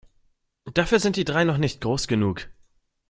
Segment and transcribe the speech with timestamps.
[0.73, 2.47] Dafür sind die drei noch nicht groß genug.